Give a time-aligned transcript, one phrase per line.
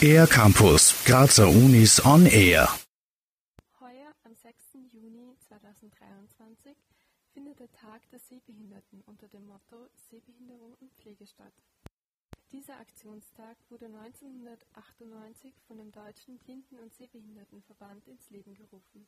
[0.00, 2.68] Air Campus, Grazer Unis on Air.
[3.80, 4.54] Heuer am 6.
[4.92, 6.74] Juni 2023
[7.34, 11.52] findet der Tag der Sehbehinderten unter dem Motto Sehbehinderung und Pflege statt.
[12.52, 19.06] Dieser Aktionstag wurde 1998 von dem Deutschen Blinden- und Sehbehindertenverband ins Leben gerufen.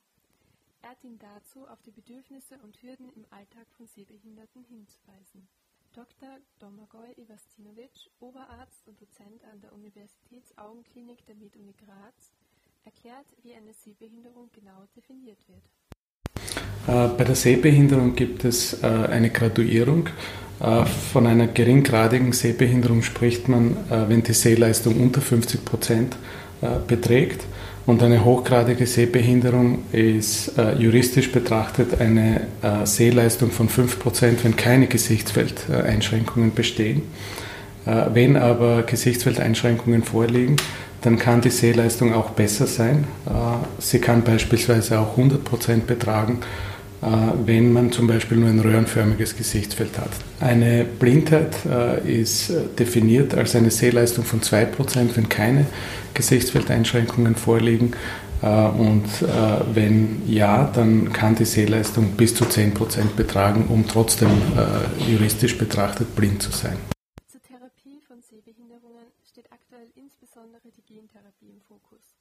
[0.83, 5.49] Er dient dazu, auf die Bedürfnisse und Hürden im Alltag von Sehbehinderten hinzuweisen.
[5.95, 6.29] Dr.
[6.61, 12.33] Domagoj Ivastinovic, Oberarzt und Dozent an der Universitätsaugenklinik der MedUni Graz,
[12.85, 15.65] erklärt, wie eine Sehbehinderung genau definiert wird.
[16.89, 20.09] Äh, bei der Sehbehinderung gibt es äh, eine Graduierung.
[20.61, 23.77] Äh, von einer geringgradigen Sehbehinderung spricht man,
[24.09, 26.17] wenn die Sehleistung unter 50 Prozent
[26.89, 27.45] beträgt.
[27.89, 34.89] Und eine hochgradige Sehbehinderung ist äh, juristisch betrachtet eine äh, Sehleistung von 5%, wenn keine
[34.89, 37.01] Gesichtsfeldeinschränkungen bestehen.
[37.87, 40.57] Äh, wenn aber Gesichtsfeldeinschränkungen vorliegen,
[41.01, 43.07] dann kann die Sehleistung auch besser sein.
[43.25, 43.31] Äh,
[43.79, 46.41] sie kann beispielsweise auch 100% betragen
[47.01, 50.11] wenn man zum Beispiel nur ein röhrenförmiges Gesichtsfeld hat.
[50.41, 55.67] Eine Blindheit äh, ist definiert als eine Sehleistung von 2%, wenn keine
[56.15, 57.93] Gesichtsfeldeinschränkungen vorliegen.
[58.43, 59.05] Äh, und
[59.75, 64.31] wenn ja, dann kann die Sehleistung bis zu 10% betragen, um trotzdem
[65.09, 66.77] juristisch betrachtet blind zu sein.
[67.31, 72.15] Zur Therapie von Sehbehinderungen steht aktuell insbesondere die Gentherapie im Fokus,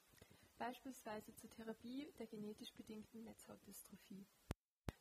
[0.59, 4.25] beispielsweise zur Therapie der genetisch bedingten Netzhautdystrophie.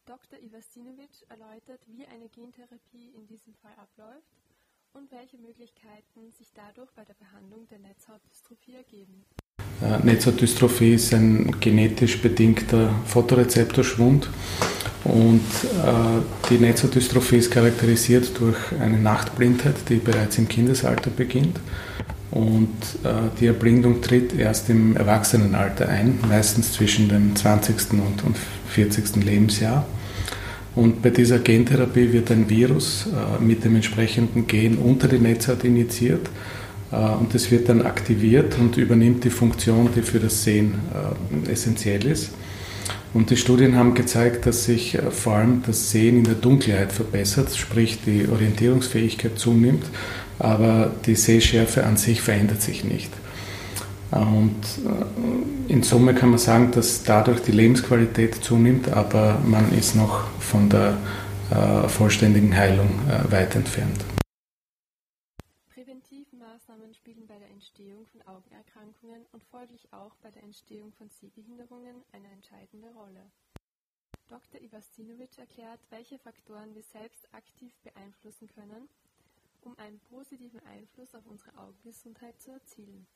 [0.07, 0.39] Dr.
[0.39, 4.39] Ivastinovic erläutert, wie eine Gentherapie in diesem Fall abläuft
[4.93, 9.25] und welche Möglichkeiten sich dadurch bei der Behandlung der Netzhautdystrophie ergeben.
[10.05, 14.31] Netzhautdystrophie ist ein genetisch bedingter Photorezeptorschwund
[15.03, 15.43] und
[15.85, 21.59] äh, die Netzhautdystrophie ist charakterisiert durch eine Nachtblindheit, die bereits im Kindesalter beginnt.
[22.31, 22.69] Und
[23.05, 23.09] äh,
[23.41, 27.93] die Erblindung tritt erst im Erwachsenenalter ein, meistens zwischen dem 20.
[27.93, 28.37] und, und
[28.69, 29.25] 40.
[29.25, 29.87] Lebensjahr.
[30.75, 35.65] Und bei dieser Gentherapie wird ein Virus äh, mit dem entsprechenden Gen unter die Netzhaut
[35.65, 36.29] injiziert
[36.93, 40.75] äh, und es wird dann aktiviert und übernimmt die Funktion, die für das Sehen
[41.47, 42.31] äh, essentiell ist.
[43.15, 46.93] Und die Studien haben gezeigt, dass sich äh, vor allem das Sehen in der Dunkelheit
[46.93, 49.85] verbessert, sprich die Orientierungsfähigkeit zunimmt,
[50.39, 53.13] aber die Sehschärfe an sich verändert sich nicht.
[54.11, 59.97] Und äh, in Summe kann man sagen, dass dadurch die Lebensqualität zunimmt, aber man ist
[59.97, 60.97] noch von der
[61.51, 64.05] äh, vollständigen Heilung äh, weit entfernt.
[65.75, 72.05] Präventivmaßnahmen spielen bei der Entstehung von Augenerkrankungen und folglich auch bei der Entstehung von Sehbehinderungen
[72.13, 73.31] eine entscheidende Rolle.
[74.29, 74.61] Dr.
[74.61, 78.89] Ivastinovic erklärt, welche Faktoren wir selbst aktiv beeinflussen können,
[79.67, 83.07] um einen positiven Einfluss auf unsere Augengesundheit zu erzielen.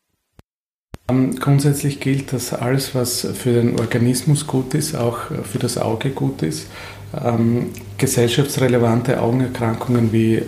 [1.09, 6.11] Ähm, grundsätzlich gilt, dass alles, was für den Organismus gut ist, auch für das Auge
[6.11, 6.67] gut ist.
[7.15, 10.45] Ähm, gesellschaftsrelevante Augenerkrankungen wie äh,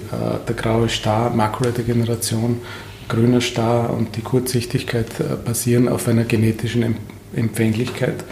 [0.46, 2.60] der graue Star, Makuladegeneration,
[3.08, 6.96] grüner Star und die Kurzsichtigkeit äh, basieren auf einer genetischen em
[7.34, 8.24] Empfänglichkeit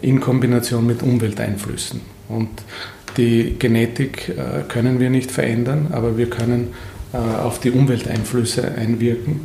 [0.00, 2.00] in Kombination mit Umwelteinflüssen.
[2.28, 2.48] Und
[3.16, 6.68] die Genetik äh, können wir nicht verändern, aber wir können
[7.12, 9.42] äh, auf die Umwelteinflüsse einwirken.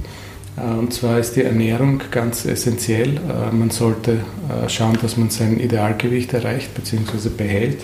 [0.58, 3.20] Äh, und zwar ist die Ernährung ganz essentiell.
[3.52, 4.20] Man sollte
[4.68, 7.30] schauen, dass man sein Idealgewicht erreicht bzw.
[7.30, 7.80] behält,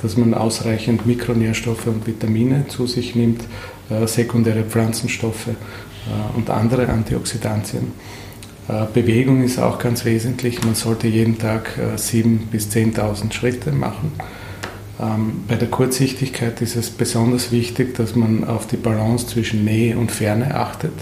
[0.00, 3.42] dass man ausreichend Mikronährstoffe und Vitamine zu sich nimmt,
[4.06, 5.48] sekundäre Pflanzenstoffe
[6.34, 7.92] und andere Antioxidantien.
[8.94, 10.64] Bewegung ist auch ganz wesentlich.
[10.64, 14.12] Man sollte jeden Tag 7.000 bis 10.000 Schritte machen.
[15.02, 19.96] Ähm, bei der Kurzsichtigkeit ist es besonders wichtig, dass man auf die Balance zwischen Nähe
[19.98, 20.92] und Ferne achtet.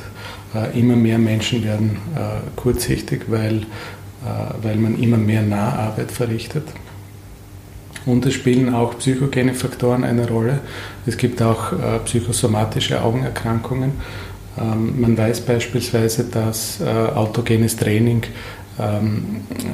[0.54, 3.64] Äh, immer mehr Menschen werden äh, kurzsichtig, weil, äh,
[4.62, 6.64] weil man immer mehr Naharbeit verrichtet.
[8.06, 10.60] Und es spielen auch psychogene Faktoren eine Rolle.
[11.04, 11.74] Es gibt auch
[12.06, 13.92] psychosomatische Augenerkrankungen.
[14.58, 18.22] Ähm, man weiß beispielsweise, dass autogenes Training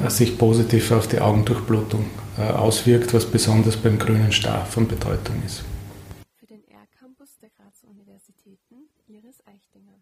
[0.09, 2.05] sich positiv auf die Augendurchblutung
[2.37, 5.63] auswirkt, was besonders beim grünen Star von Bedeutung ist.
[6.39, 8.75] Für den R-Campus der Grazer Universitäten
[9.07, 9.95] Iris Eichtinger.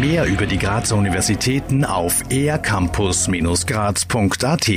[0.00, 4.68] Mehr über die Grazer Universitäten auf ercampus-graz.at